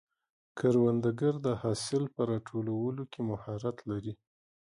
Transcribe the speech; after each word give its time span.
کروندګر 0.57 1.33
د 1.45 1.47
حاصل 1.61 2.03
په 2.15 2.21
راټولولو 2.31 3.01
کې 3.11 3.19
مهارت 3.29 3.77
لري 3.89 4.13